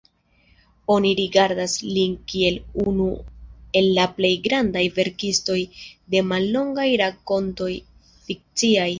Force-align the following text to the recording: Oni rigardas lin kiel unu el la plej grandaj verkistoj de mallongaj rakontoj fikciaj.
Oni 0.91 1.09
rigardas 1.17 1.73
lin 1.97 2.13
kiel 2.31 2.55
unu 2.83 3.09
el 3.81 3.89
la 3.97 4.05
plej 4.19 4.31
grandaj 4.47 4.83
verkistoj 4.95 5.57
de 6.15 6.23
mallongaj 6.31 6.87
rakontoj 7.03 7.69
fikciaj. 8.31 8.89